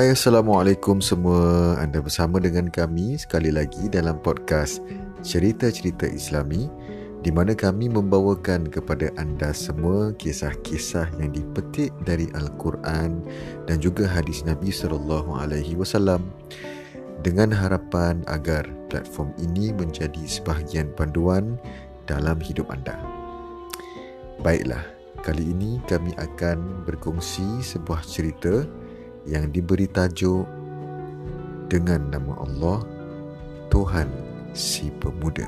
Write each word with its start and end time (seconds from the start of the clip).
Hai 0.00 0.16
Assalamualaikum 0.16 1.04
semua 1.04 1.76
Anda 1.76 2.00
bersama 2.00 2.40
dengan 2.40 2.72
kami 2.72 3.20
sekali 3.20 3.52
lagi 3.52 3.84
dalam 3.84 4.16
podcast 4.24 4.80
Cerita-Cerita 5.20 6.08
Islami 6.08 6.72
di 7.20 7.28
mana 7.28 7.52
kami 7.52 7.92
membawakan 7.92 8.64
kepada 8.72 9.12
anda 9.20 9.52
semua 9.52 10.16
kisah-kisah 10.16 11.04
yang 11.20 11.36
dipetik 11.36 11.92
dari 12.08 12.32
Al-Quran 12.32 13.20
dan 13.68 13.76
juga 13.76 14.08
hadis 14.08 14.40
Nabi 14.40 14.72
wasallam 15.76 16.32
dengan 17.20 17.52
harapan 17.52 18.24
agar 18.32 18.64
platform 18.88 19.36
ini 19.36 19.68
menjadi 19.76 20.24
sebahagian 20.24 20.88
panduan 20.96 21.60
dalam 22.08 22.40
hidup 22.40 22.72
anda. 22.72 22.96
Baiklah, 24.40 24.80
kali 25.20 25.52
ini 25.52 25.76
kami 25.84 26.16
akan 26.16 26.88
berkongsi 26.88 27.60
sebuah 27.60 28.00
cerita 28.00 28.64
yang 29.30 29.54
diberi 29.54 29.86
tajuk 29.86 30.42
dengan 31.70 32.10
nama 32.10 32.34
Allah 32.42 32.82
Tuhan 33.70 34.10
si 34.50 34.90
pemuda. 34.98 35.46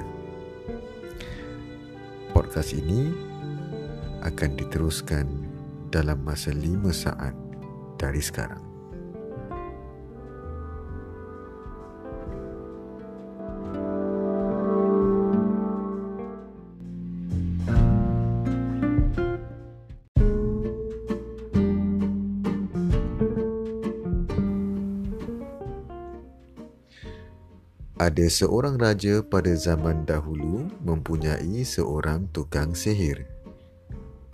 Podcast 2.30 2.78
ini 2.78 3.10
akan 4.22 4.50
diteruskan 4.54 5.26
dalam 5.90 6.22
masa 6.22 6.54
5 6.54 6.94
saat 6.94 7.34
dari 7.98 8.22
sekarang. 8.22 8.71
Ada 28.02 28.26
seorang 28.26 28.82
raja 28.82 29.22
pada 29.22 29.54
zaman 29.54 30.02
dahulu 30.02 30.66
mempunyai 30.82 31.62
seorang 31.62 32.26
tukang 32.34 32.74
sihir. 32.74 33.30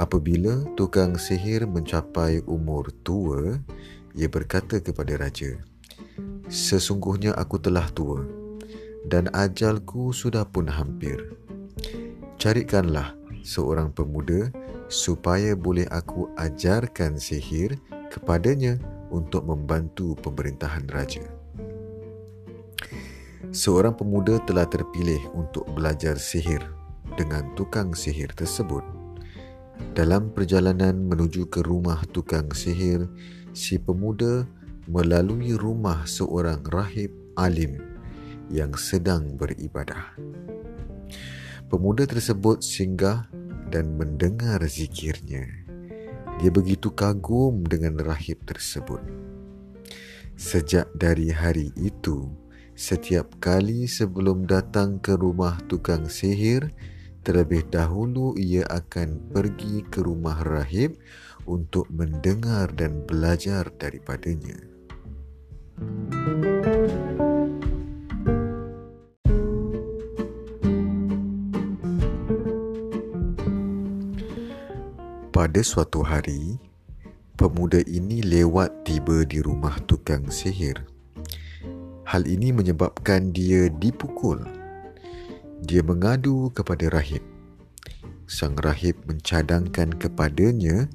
Apabila 0.00 0.64
tukang 0.72 1.20
sihir 1.20 1.68
mencapai 1.68 2.40
umur 2.48 2.88
tua, 3.04 3.60
ia 4.16 4.24
berkata 4.24 4.80
kepada 4.80 5.20
raja, 5.20 5.60
"Sesungguhnya 6.48 7.36
aku 7.36 7.60
telah 7.60 7.84
tua 7.92 8.24
dan 9.04 9.28
ajalku 9.36 10.16
sudah 10.16 10.48
pun 10.48 10.64
hampir. 10.64 11.36
Carikanlah 12.40 13.20
seorang 13.44 13.92
pemuda 13.92 14.48
supaya 14.88 15.52
boleh 15.52 15.84
aku 15.92 16.32
ajarkan 16.40 17.20
sihir 17.20 17.76
kepadanya 18.08 18.80
untuk 19.12 19.44
membantu 19.44 20.16
pemerintahan 20.24 20.88
raja." 20.88 21.37
Seorang 23.48 23.96
pemuda 23.96 24.36
telah 24.44 24.68
terpilih 24.68 25.24
untuk 25.32 25.64
belajar 25.72 26.20
sihir 26.20 26.60
dengan 27.16 27.48
tukang 27.56 27.96
sihir 27.96 28.28
tersebut. 28.36 28.84
Dalam 29.96 30.28
perjalanan 30.36 30.92
menuju 31.08 31.48
ke 31.48 31.64
rumah 31.64 32.04
tukang 32.12 32.52
sihir, 32.52 33.08
si 33.56 33.80
pemuda 33.80 34.44
melalui 34.84 35.56
rumah 35.56 36.04
seorang 36.04 36.60
rahib 36.68 37.08
alim 37.40 37.80
yang 38.52 38.76
sedang 38.76 39.40
beribadah. 39.40 40.12
Pemuda 41.72 42.04
tersebut 42.04 42.60
singgah 42.60 43.32
dan 43.72 43.96
mendengar 43.96 44.60
zikirnya. 44.68 45.48
Dia 46.36 46.52
begitu 46.52 46.92
kagum 46.92 47.64
dengan 47.64 47.96
rahib 47.96 48.44
tersebut. 48.44 49.00
Sejak 50.36 50.92
dari 50.94 51.32
hari 51.32 51.72
itu, 51.80 52.28
setiap 52.78 53.42
kali 53.42 53.90
sebelum 53.90 54.46
datang 54.46 55.02
ke 55.02 55.18
rumah 55.18 55.58
tukang 55.66 56.06
sihir, 56.06 56.70
terlebih 57.26 57.66
dahulu 57.66 58.38
ia 58.38 58.62
akan 58.70 59.18
pergi 59.34 59.82
ke 59.82 59.98
rumah 59.98 60.38
rahib 60.46 60.94
untuk 61.42 61.90
mendengar 61.90 62.70
dan 62.70 63.02
belajar 63.02 63.66
daripadanya. 63.82 64.62
Pada 75.34 75.60
suatu 75.66 76.06
hari, 76.06 76.62
pemuda 77.34 77.82
ini 77.90 78.22
lewat 78.22 78.86
tiba 78.86 79.26
di 79.26 79.42
rumah 79.42 79.74
tukang 79.90 80.30
sihir. 80.30 80.97
Hal 82.08 82.24
ini 82.24 82.56
menyebabkan 82.56 83.36
dia 83.36 83.68
dipukul. 83.68 84.40
Dia 85.60 85.84
mengadu 85.84 86.48
kepada 86.56 86.88
rahib. 86.88 87.20
Sang 88.24 88.56
rahib 88.56 88.96
mencadangkan 89.04 89.92
kepadanya, 89.92 90.88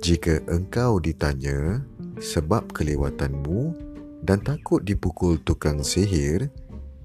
"Jika 0.00 0.40
engkau 0.48 0.96
ditanya 0.96 1.84
sebab 2.16 2.72
kelewatanmu 2.72 3.76
dan 4.24 4.40
takut 4.40 4.80
dipukul 4.80 5.36
tukang 5.44 5.84
sihir, 5.84 6.48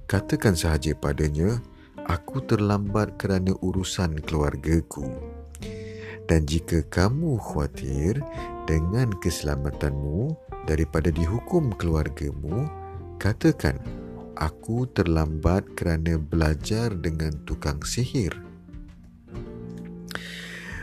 katakan 0.07 0.55
sahaja 0.55 0.95
padanya, 0.95 1.59
aku 2.07 2.39
terlambat 2.47 3.19
kerana 3.19 3.51
urusan 3.59 4.15
keluargaku." 4.23 5.11
Dan 6.23 6.47
jika 6.47 6.87
kamu 6.87 7.35
khawatir 7.35 8.23
dengan 8.63 9.11
keselamatanmu, 9.19 10.50
daripada 10.65 11.09
dihukum 11.09 11.73
keluargamu, 11.77 12.69
katakan, 13.17 13.77
aku 14.37 14.89
terlambat 14.89 15.65
kerana 15.77 16.17
belajar 16.17 16.93
dengan 16.97 17.37
tukang 17.45 17.81
sihir. 17.85 18.33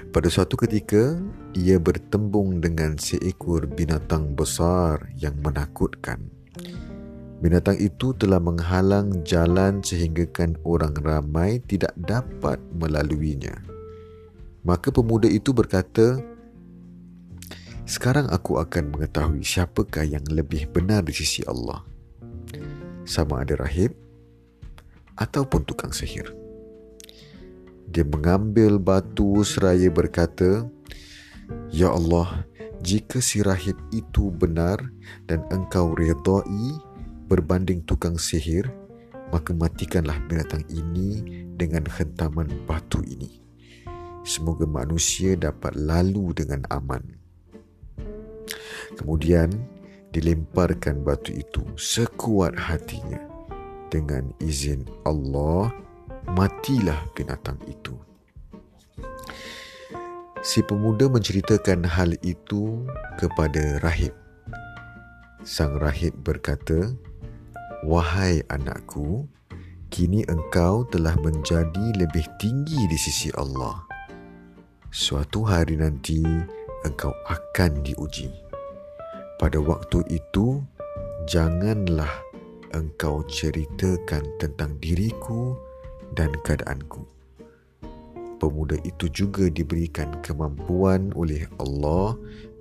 Pada 0.08 0.32
suatu 0.32 0.56
ketika, 0.56 1.20
ia 1.52 1.76
bertembung 1.76 2.64
dengan 2.64 2.96
seekor 2.96 3.68
binatang 3.68 4.32
besar 4.32 5.04
yang 5.14 5.36
menakutkan. 5.44 6.32
Binatang 7.38 7.78
itu 7.78 8.10
telah 8.18 8.42
menghalang 8.42 9.22
jalan 9.22 9.78
sehinggakan 9.78 10.58
orang 10.66 10.96
ramai 10.98 11.62
tidak 11.70 11.94
dapat 11.94 12.58
melaluinya. 12.74 13.62
Maka 14.66 14.90
pemuda 14.90 15.30
itu 15.30 15.54
berkata, 15.54 16.18
sekarang 17.88 18.28
aku 18.28 18.60
akan 18.60 18.92
mengetahui 18.92 19.40
siapakah 19.40 20.04
yang 20.04 20.20
lebih 20.28 20.68
benar 20.68 21.00
di 21.00 21.16
sisi 21.16 21.40
Allah. 21.48 21.80
Sama 23.08 23.40
ada 23.40 23.56
rahib 23.56 23.96
ataupun 25.16 25.64
tukang 25.64 25.88
sihir. 25.96 26.28
Dia 27.88 28.04
mengambil 28.04 28.76
batu 28.76 29.40
seraya 29.40 29.88
berkata, 29.88 30.68
Ya 31.72 31.88
Allah, 31.88 32.44
jika 32.84 33.24
si 33.24 33.40
rahib 33.40 33.80
itu 33.88 34.28
benar 34.36 34.84
dan 35.24 35.40
engkau 35.48 35.96
redai 35.96 36.76
berbanding 37.24 37.80
tukang 37.88 38.20
sihir, 38.20 38.68
maka 39.32 39.56
matikanlah 39.56 40.20
binatang 40.28 40.60
ini 40.68 41.24
dengan 41.56 41.88
hentaman 41.88 42.52
batu 42.68 43.00
ini. 43.00 43.40
Semoga 44.28 44.68
manusia 44.68 45.40
dapat 45.40 45.72
lalu 45.72 46.36
dengan 46.36 46.68
aman. 46.68 47.17
Kemudian 48.96 49.50
dilemparkan 50.12 51.04
batu 51.04 51.34
itu 51.34 51.62
sekuat 51.76 52.56
hatinya. 52.56 53.20
Dengan 53.88 54.28
izin 54.44 54.84
Allah, 55.08 55.72
matilah 56.36 57.00
binatang 57.16 57.56
itu. 57.64 57.96
Si 60.44 60.60
pemuda 60.60 61.08
menceritakan 61.08 61.88
hal 61.88 62.14
itu 62.20 62.84
kepada 63.16 63.80
rahib. 63.80 64.12
Sang 65.42 65.80
rahib 65.80 66.12
berkata, 66.20 66.92
Wahai 67.86 68.44
anakku, 68.52 69.24
kini 69.88 70.22
engkau 70.28 70.84
telah 70.92 71.16
menjadi 71.24 71.86
lebih 71.96 72.28
tinggi 72.36 72.86
di 72.86 72.98
sisi 73.00 73.32
Allah. 73.34 73.88
Suatu 74.92 75.44
hari 75.44 75.80
nanti 75.80 76.20
engkau 76.88 77.12
akan 77.28 77.84
diuji 77.84 78.32
pada 79.36 79.60
waktu 79.60 80.00
itu 80.08 80.64
janganlah 81.28 82.10
engkau 82.72 83.20
ceritakan 83.28 84.24
tentang 84.40 84.72
diriku 84.80 85.52
dan 86.16 86.32
keadaanku 86.42 87.04
pemuda 88.38 88.78
itu 88.86 89.10
juga 89.10 89.50
diberikan 89.50 90.08
kemampuan 90.22 91.10
oleh 91.18 91.44
Allah 91.58 92.14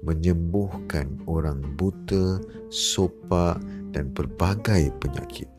menyembuhkan 0.06 1.22
orang 1.30 1.62
buta, 1.78 2.42
sopak 2.70 3.62
dan 3.94 4.14
pelbagai 4.14 4.94
penyakit. 5.02 5.50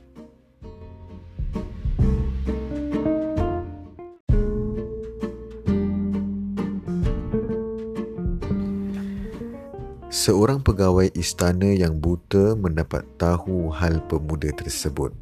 Seorang 10.08 10.64
pegawai 10.64 11.12
istana 11.12 11.68
yang 11.68 12.00
buta 12.00 12.56
mendapat 12.56 13.04
tahu 13.20 13.68
hal 13.68 14.00
pemuda 14.08 14.48
tersebut 14.56 15.12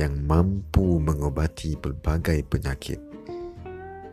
yang 0.00 0.16
mampu 0.24 0.96
mengobati 0.96 1.76
pelbagai 1.76 2.40
penyakit. 2.48 2.96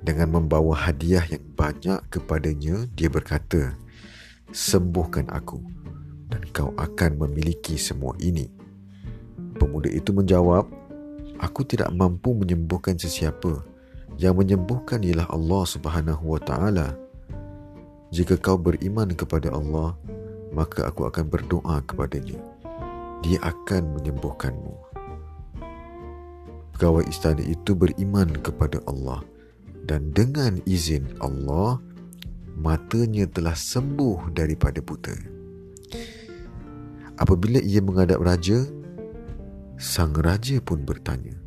Dengan 0.03 0.35
membawa 0.35 0.75
hadiah 0.75 1.23
yang 1.31 1.39
banyak 1.55 2.03
kepadanya, 2.11 2.91
dia 2.91 3.07
berkata, 3.07 3.79
Sembuhkan 4.51 5.31
aku 5.31 5.63
dan 6.27 6.43
kau 6.51 6.75
akan 6.75 7.15
memiliki 7.15 7.79
semua 7.79 8.11
ini. 8.19 8.51
Pemuda 9.55 9.87
itu 9.87 10.11
menjawab, 10.11 10.67
Aku 11.39 11.63
tidak 11.63 11.87
mampu 11.95 12.35
menyembuhkan 12.35 12.99
sesiapa. 12.99 13.63
Yang 14.19 14.43
menyembuhkan 14.43 14.99
ialah 15.07 15.31
Allah 15.31 15.63
Subhanahu 15.63 16.35
wa 16.35 16.41
taala. 16.43 16.99
Jika 18.11 18.35
kau 18.35 18.59
beriman 18.59 19.15
kepada 19.15 19.55
Allah, 19.55 19.95
maka 20.51 20.91
aku 20.91 21.07
akan 21.07 21.31
berdoa 21.31 21.79
kepadanya. 21.87 22.43
Dia 23.23 23.39
akan 23.39 23.95
menyembuhkanmu. 23.95 24.75
Pegawai 26.75 27.07
istana 27.07 27.39
itu 27.39 27.71
beriman 27.71 28.35
kepada 28.43 28.83
Allah 28.83 29.23
dan 29.87 30.11
dengan 30.11 30.59
izin 30.67 31.07
Allah, 31.23 31.79
matanya 32.59 33.25
telah 33.31 33.55
sembuh 33.55 34.35
daripada 34.35 34.83
buta. 34.83 35.15
Apabila 37.15 37.61
ia 37.61 37.79
menghadap 37.79 38.19
raja, 38.19 38.65
sang 39.77 40.11
raja 40.19 40.59
pun 40.59 40.83
bertanya, 40.83 41.37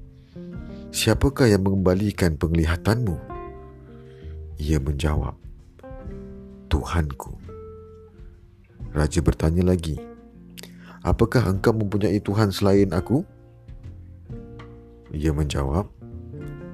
Siapakah 0.94 1.50
yang 1.50 1.66
mengembalikan 1.66 2.38
penglihatanmu? 2.38 3.18
Ia 4.62 4.78
menjawab, 4.78 5.34
Tuhanku. 6.74 7.38
Raja 8.90 9.22
bertanya 9.22 9.62
lagi, 9.62 9.94
Apakah 11.06 11.46
engkau 11.46 11.70
mempunyai 11.70 12.18
Tuhan 12.18 12.50
selain 12.50 12.90
aku? 12.90 13.22
Ia 15.14 15.30
menjawab, 15.30 15.86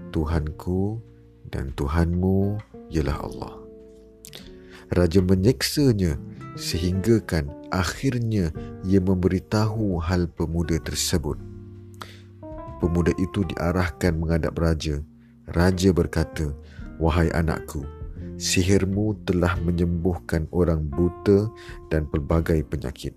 Tuhanku 0.09 1.05
dan 1.53 1.77
Tuhanmu 1.77 2.57
ialah 2.89 3.19
Allah. 3.21 3.55
Raja 4.89 5.21
menyeksanya 5.21 6.17
sehinggakan 6.57 7.53
akhirnya 7.69 8.57
ia 8.89 9.05
memberitahu 9.05 10.01
hal 10.01 10.33
pemuda 10.33 10.81
tersebut 10.81 11.37
pemuda 12.81 13.13
itu 13.21 13.45
diarahkan 13.45 14.17
menghadap 14.17 14.57
raja. 14.57 15.05
Raja 15.53 15.93
berkata, 15.93 16.57
"Wahai 16.97 17.29
anakku, 17.37 17.85
sihirmu 18.41 19.21
telah 19.29 19.61
menyembuhkan 19.61 20.49
orang 20.49 20.89
buta 20.89 21.53
dan 21.93 22.09
pelbagai 22.09 22.65
penyakit." 22.65 23.13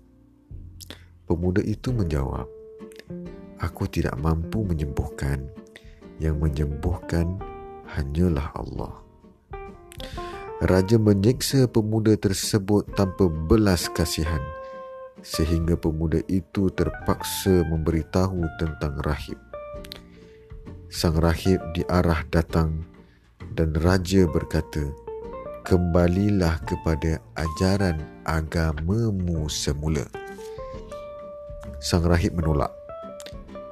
Pemuda 1.24 1.64
itu 1.64 1.96
menjawab, 1.96 2.44
"Aku 3.64 3.88
tidak 3.88 4.20
mampu 4.20 4.60
menyembuhkan. 4.60 5.48
Yang 6.20 6.36
menyembuhkan 6.44 7.40
hanyalah 7.88 8.52
Allah." 8.52 8.94
Raja 10.60 11.00
menyiksa 11.00 11.66
pemuda 11.66 12.14
tersebut 12.14 12.92
tanpa 12.94 13.26
belas 13.26 13.90
kasihan 13.90 14.40
sehingga 15.24 15.74
pemuda 15.74 16.20
itu 16.28 16.68
terpaksa 16.70 17.64
memberitahu 17.66 18.44
tentang 18.60 19.00
rahib 19.02 19.40
sang 20.94 21.18
rahib 21.18 21.58
diarah 21.74 22.22
datang 22.30 22.86
dan 23.58 23.74
raja 23.82 24.30
berkata, 24.30 24.94
Kembalilah 25.64 26.60
kepada 26.68 27.24
ajaran 27.40 27.96
agamamu 28.28 29.48
semula. 29.48 30.04
Sang 31.80 32.04
rahib 32.04 32.36
menolak. 32.36 32.68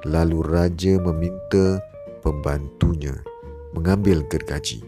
Lalu 0.01 0.41
raja 0.41 0.97
meminta 0.97 1.77
pembantunya 2.25 3.13
mengambil 3.77 4.25
gergaji. 4.25 4.81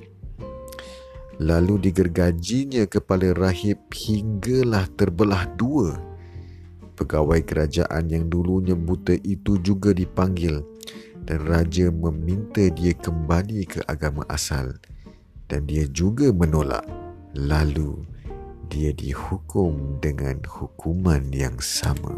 Lalu 1.37 1.93
digergajinya 1.93 2.89
kepala 2.89 3.37
rahib 3.37 3.85
hinggalah 3.93 4.89
terbelah 4.97 5.45
dua. 5.61 6.01
Pegawai 6.97 7.45
kerajaan 7.45 8.09
yang 8.09 8.33
dulunya 8.33 8.73
buta 8.73 9.13
itu 9.21 9.61
juga 9.61 9.93
dipanggil 9.93 10.65
dan 11.21 11.37
raja 11.45 11.93
meminta 11.93 12.65
dia 12.73 12.97
kembali 12.97 13.61
ke 13.69 13.85
agama 13.85 14.25
asal 14.25 14.73
dan 15.47 15.63
dia 15.69 15.87
juga 15.89 16.29
menolak 16.29 16.85
lalu 17.33 18.03
dia 18.67 18.91
dihukum 18.91 20.01
dengan 20.01 20.41
hukuman 20.45 21.29
yang 21.31 21.55
sama 21.61 22.13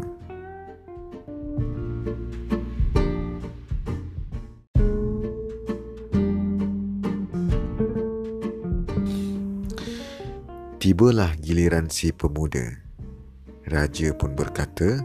Tibalah 10.78 11.36
giliran 11.44 11.92
si 11.92 12.14
pemuda. 12.14 12.80
Raja 13.68 14.14
pun 14.16 14.32
berkata, 14.32 15.04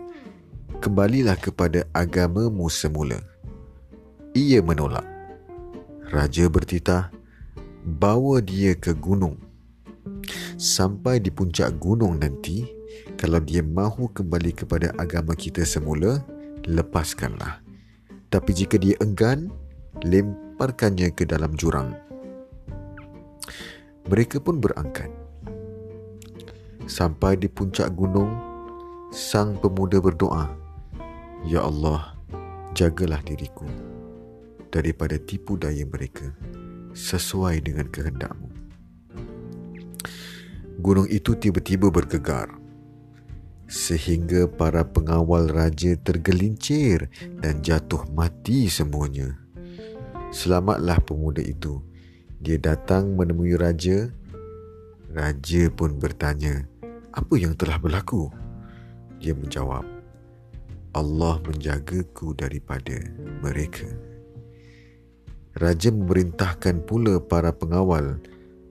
Kembalilah 0.80 1.36
kepada 1.36 1.84
agamamu 1.92 2.72
semula 2.72 3.20
ia 4.34 4.66
menolak. 4.66 5.06
Raja 6.10 6.50
bertitah, 6.50 7.13
bawa 7.84 8.40
dia 8.40 8.74
ke 8.80 8.96
gunung. 8.96 9.36
Sampai 10.56 11.20
di 11.20 11.28
puncak 11.28 11.76
gunung 11.84 12.24
nanti, 12.24 12.64
kalau 13.20 13.44
dia 13.44 13.60
mahu 13.60 14.08
kembali 14.16 14.56
kepada 14.56 14.96
agama 14.96 15.36
kita 15.36 15.68
semula, 15.68 16.24
lepaskanlah. 16.64 17.60
Tapi 18.32 18.52
jika 18.56 18.80
dia 18.80 18.96
enggan, 19.04 19.52
lemparkannya 20.08 21.12
ke 21.12 21.28
dalam 21.28 21.54
jurang. 21.60 21.94
Mereka 24.08 24.40
pun 24.40 24.64
berangkat. 24.64 25.12
Sampai 26.88 27.40
di 27.40 27.48
puncak 27.48 27.92
gunung, 27.96 28.32
sang 29.12 29.56
pemuda 29.60 30.00
berdoa, 30.00 30.52
Ya 31.44 31.64
Allah, 31.64 32.16
jagalah 32.76 33.20
diriku 33.24 33.68
daripada 34.72 35.20
tipu 35.20 35.60
daya 35.60 35.86
mereka 35.86 36.32
sesuai 36.94 37.66
dengan 37.66 37.90
kehendakmu. 37.90 38.50
Gunung 40.82 41.10
itu 41.10 41.38
tiba-tiba 41.38 41.94
bergegar 41.94 42.64
sehingga 43.74 44.46
para 44.46 44.86
pengawal 44.86 45.50
raja 45.50 45.98
tergelincir 45.98 47.10
dan 47.42 47.58
jatuh 47.66 48.06
mati 48.14 48.70
semuanya. 48.70 49.34
Selamatlah 50.30 51.02
pemuda 51.02 51.42
itu. 51.42 51.82
Dia 52.38 52.62
datang 52.62 53.18
menemui 53.18 53.58
raja. 53.58 54.14
Raja 55.10 55.74
pun 55.74 55.98
bertanya, 55.98 56.70
"Apa 57.10 57.34
yang 57.38 57.58
telah 57.58 57.82
berlaku?" 57.82 58.30
Dia 59.18 59.34
menjawab, 59.34 59.86
"Allah 60.94 61.42
menjagaku 61.42 62.38
daripada 62.38 62.98
mereka." 63.42 64.13
Raja 65.54 65.94
memerintahkan 65.94 66.82
pula 66.90 67.22
para 67.22 67.54
pengawal 67.54 68.18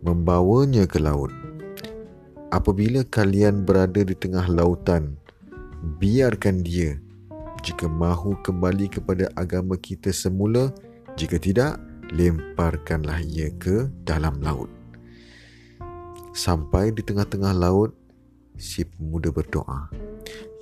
membawanya 0.02 0.82
ke 0.90 0.98
laut. 0.98 1.30
Apabila 2.50 3.06
kalian 3.06 3.62
berada 3.62 4.02
di 4.02 4.18
tengah 4.18 4.50
lautan, 4.50 5.14
biarkan 6.02 6.66
dia 6.66 6.98
jika 7.62 7.86
mahu 7.86 8.34
kembali 8.42 8.90
kepada 8.90 9.30
agama 9.38 9.78
kita 9.78 10.10
semula, 10.10 10.74
jika 11.14 11.38
tidak, 11.38 11.78
lemparkanlah 12.10 13.22
ia 13.22 13.54
ke 13.54 13.86
dalam 14.02 14.42
laut. 14.42 14.66
Sampai 16.34 16.90
di 16.90 17.06
tengah-tengah 17.06 17.54
laut, 17.54 17.94
si 18.58 18.82
pemuda 18.82 19.30
berdoa, 19.30 19.86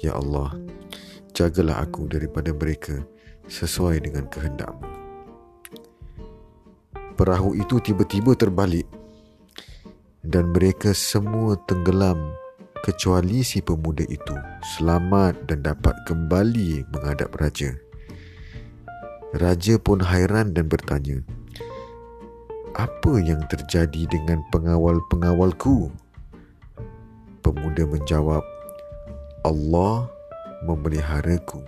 Ya 0.05 0.13
Allah, 0.21 0.53
jagalah 1.33 1.81
aku 1.81 2.05
daripada 2.13 2.53
mereka 2.53 3.01
sesuai 3.49 4.05
dengan 4.05 4.29
kehendakmu 4.29 4.90
perahu 7.21 7.53
itu 7.53 7.77
tiba-tiba 7.85 8.33
terbalik 8.33 8.89
dan 10.25 10.57
mereka 10.57 10.97
semua 10.97 11.53
tenggelam 11.69 12.17
kecuali 12.81 13.45
si 13.45 13.61
pemuda 13.61 14.09
itu 14.09 14.33
selamat 14.65 15.37
dan 15.45 15.61
dapat 15.61 15.93
kembali 16.09 16.89
menghadap 16.89 17.29
raja. 17.37 17.77
Raja 19.37 19.77
pun 19.77 20.01
hairan 20.01 20.57
dan 20.57 20.73
bertanya, 20.73 21.21
"Apa 22.73 23.21
yang 23.21 23.45
terjadi 23.53 24.09
dengan 24.09 24.41
pengawal-pengawalku?" 24.49 25.93
Pemuda 27.45 27.85
menjawab, 27.85 28.41
"Allah 29.45 30.09
memeliharaku 30.65 31.61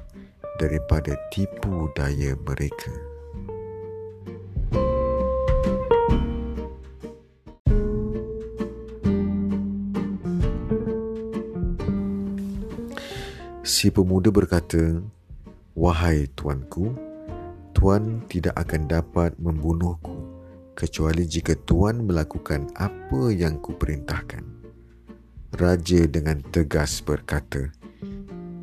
daripada 0.56 1.12
tipu 1.28 1.92
daya 1.92 2.40
mereka." 2.40 3.12
Si 13.83 13.91
pemuda 13.91 14.31
berkata, 14.31 15.03
Wahai 15.75 16.31
tuanku, 16.39 16.95
tuan 17.75 18.23
tidak 18.31 18.55
akan 18.55 18.87
dapat 18.87 19.35
membunuhku 19.43 20.23
kecuali 20.79 21.27
jika 21.27 21.59
tuan 21.67 22.07
melakukan 22.07 22.71
apa 22.79 23.35
yang 23.35 23.59
kuperintahkan. 23.59 24.47
Raja 25.59 26.07
dengan 26.07 26.47
tegas 26.55 27.03
berkata, 27.03 27.75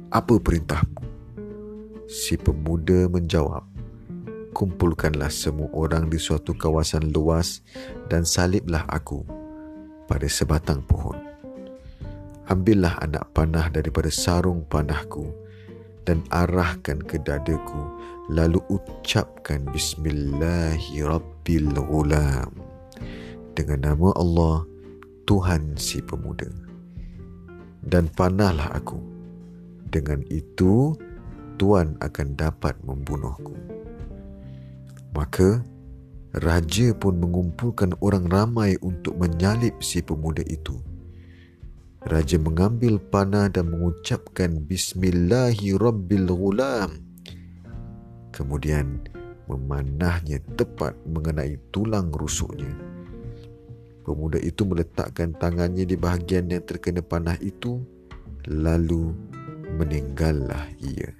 Apa 0.07 0.39
perintahmu? 0.39 1.03
Si 2.07 2.39
pemuda 2.39 3.11
menjawab, 3.11 3.67
Kumpulkanlah 4.55 5.35
semua 5.35 5.67
orang 5.75 6.07
di 6.07 6.15
suatu 6.15 6.55
kawasan 6.55 7.11
luas 7.11 7.59
dan 8.07 8.23
saliblah 8.23 8.87
aku 8.87 9.27
pada 10.07 10.31
sebatang 10.31 10.79
pohon. 10.79 11.28
Ambillah 12.49 12.97
anak 13.05 13.29
panah 13.37 13.69
daripada 13.69 14.09
sarung 14.09 14.65
panahku 14.65 15.29
dan 16.01 16.25
arahkan 16.33 16.97
ke 16.97 17.21
dadaku. 17.21 17.77
Lalu 18.33 18.57
ucapkan 18.73 19.69
bismillahirrabbilghulam. 19.69 22.49
Dengan 23.53 23.93
nama 23.93 24.09
Allah 24.17 24.65
Tuhan 25.29 25.77
si 25.77 26.01
pemuda. 26.01 26.49
Dan 27.85 28.09
panahlah 28.17 28.73
aku. 28.73 28.97
Dengan 29.85 30.25
itu 30.33 30.97
Tuhan 31.61 32.01
akan 32.01 32.27
dapat 32.33 32.81
membunuhku. 32.81 33.53
Maka 35.13 35.61
raja 36.33 36.97
pun 36.97 37.21
mengumpulkan 37.21 37.93
orang 38.01 38.25
ramai 38.25 38.73
untuk 38.81 39.21
menyalip 39.21 39.77
si 39.85 40.01
pemuda 40.01 40.41
itu 40.49 40.88
Raja 41.99 42.39
mengambil 42.39 42.95
panah 42.95 43.51
dan 43.51 43.75
mengucapkan 43.75 44.63
Bismillahirrabbilghulam. 44.63 46.95
Kemudian 48.31 49.03
memanahnya 49.51 50.39
tepat 50.55 50.95
mengenai 51.03 51.59
tulang 51.75 52.07
rusuknya. 52.15 52.71
Pemuda 54.07 54.39
itu 54.39 54.63
meletakkan 54.63 55.35
tangannya 55.35 55.83
di 55.83 55.99
bahagian 55.99 56.47
yang 56.47 56.63
terkena 56.63 57.03
panah 57.03 57.35
itu 57.43 57.83
lalu 58.47 59.11
meninggallah 59.75 60.71
ia. 60.79 61.18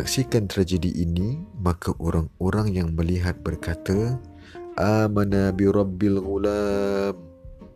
Menyaksikan 0.00 0.48
tragedi 0.48 1.04
ini, 1.04 1.44
maka 1.60 1.92
orang-orang 2.00 2.72
yang 2.72 2.88
melihat 2.96 3.36
berkata, 3.44 4.16
Amana 4.80 5.52
bi 5.52 5.68
rabbil 5.68 6.16
ghulam. 6.24 7.12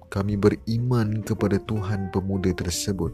Kami 0.09 0.33
beriman 0.33 1.21
kepada 1.21 1.61
Tuhan 1.61 2.09
pemuda 2.09 2.49
tersebut. 2.57 3.13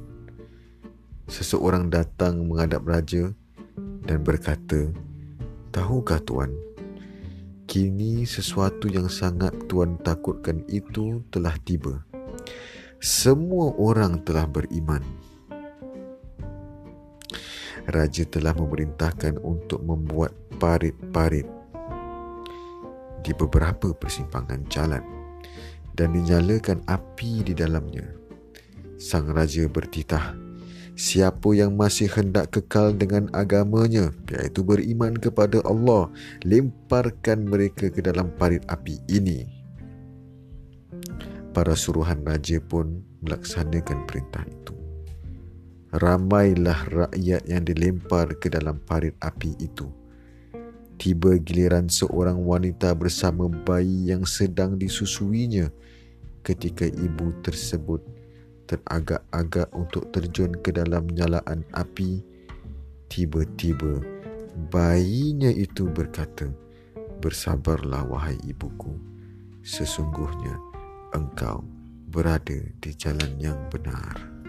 Seseorang 1.27 1.91
datang 1.91 2.47
menghadap 2.47 2.87
raja 2.87 3.35
dan 4.07 4.23
berkata, 4.23 4.95
Tahukah 5.75 6.23
tuan, 6.23 6.55
kini 7.67 8.23
sesuatu 8.23 8.87
yang 8.87 9.11
sangat 9.11 9.51
tuan 9.67 9.99
takutkan 10.07 10.63
itu 10.71 11.19
telah 11.35 11.59
tiba. 11.67 11.99
Semua 13.03 13.75
orang 13.75 14.23
telah 14.23 14.47
beriman 14.47 15.03
raja 17.93 18.25
telah 18.25 18.57
memerintahkan 18.57 19.39
untuk 19.45 19.85
membuat 19.85 20.33
parit-parit 20.57 21.45
di 23.21 23.33
beberapa 23.37 23.93
persimpangan 23.93 24.65
jalan 24.73 25.05
dan 25.93 26.17
dinyalakan 26.17 26.81
api 26.89 27.45
di 27.45 27.53
dalamnya. 27.53 28.09
Sang 28.97 29.29
raja 29.29 29.69
bertitah, 29.69 30.33
siapa 30.97 31.53
yang 31.53 31.77
masih 31.77 32.09
hendak 32.09 32.53
kekal 32.53 32.97
dengan 32.97 33.29
agamanya, 33.37 34.13
iaitu 34.33 34.65
beriman 34.65 35.17
kepada 35.17 35.61
Allah, 35.69 36.09
lemparkan 36.45 37.45
mereka 37.45 37.93
ke 37.93 38.01
dalam 38.01 38.33
parit 38.41 38.65
api 38.69 38.97
ini. 39.13 39.45
Para 41.53 41.77
suruhan 41.77 42.25
raja 42.25 42.61
pun 42.65 43.05
melaksanakan 43.21 44.09
perintah 44.09 44.45
itu 44.49 44.80
ramailah 45.91 46.87
rakyat 46.87 47.43
yang 47.51 47.67
dilempar 47.67 48.39
ke 48.39 48.47
dalam 48.47 48.79
parit 48.79 49.15
api 49.19 49.59
itu. 49.59 49.91
Tiba 51.01 51.35
giliran 51.41 51.89
seorang 51.89 52.39
wanita 52.45 52.93
bersama 52.93 53.49
bayi 53.49 54.13
yang 54.13 54.29
sedang 54.29 54.77
disusuinya 54.77 55.73
ketika 56.45 56.85
ibu 56.87 57.33
tersebut 57.41 58.05
teragak-agak 58.71 59.67
untuk 59.75 60.13
terjun 60.15 60.55
ke 60.61 60.71
dalam 60.71 61.11
nyalaan 61.11 61.67
api. 61.75 62.23
Tiba-tiba 63.11 63.99
bayinya 64.71 65.51
itu 65.51 65.91
berkata, 65.91 66.47
Bersabarlah 67.21 68.09
wahai 68.09 68.39
ibuku, 68.49 68.97
sesungguhnya 69.61 70.57
engkau 71.13 71.61
berada 72.09 72.61
di 72.81 72.91
jalan 72.97 73.37
yang 73.37 73.61
benar. 73.69 74.40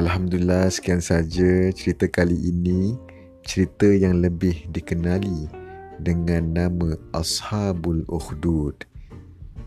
Alhamdulillah 0.00 0.72
sekian 0.72 1.04
saja 1.04 1.68
cerita 1.76 2.08
kali 2.08 2.32
ini. 2.32 2.96
Cerita 3.44 3.84
yang 3.84 4.24
lebih 4.24 4.64
dikenali 4.72 5.44
dengan 6.00 6.56
nama 6.56 6.96
Ashabul 7.12 8.08
Ukhdud 8.08 8.80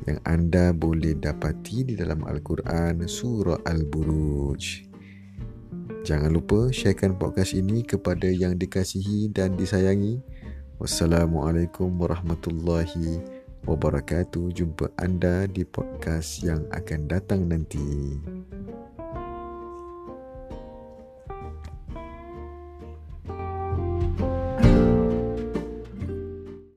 yang 0.10 0.18
anda 0.25 0.74
boleh 0.74 1.13
dapati 1.13 1.86
di 1.86 1.94
dalam 1.94 2.25
Al-Quran 2.25 3.06
Surah 3.06 3.62
Al-Buruj. 3.62 4.90
Jangan 6.02 6.34
lupa 6.34 6.74
sharekan 6.74 7.13
podcast 7.13 7.54
ini 7.54 7.86
kepada 7.86 8.25
yang 8.25 8.58
dikasihi 8.58 9.30
dan 9.30 9.54
disayangi. 9.54 10.18
Wassalamualaikum 10.82 11.94
warahmatullahi 11.94 13.22
wabarakatuh. 13.70 14.50
Jumpa 14.50 14.98
anda 14.98 15.46
di 15.46 15.62
podcast 15.62 16.42
yang 16.42 16.66
akan 16.74 17.06
datang 17.06 17.46
nanti. 17.46 18.18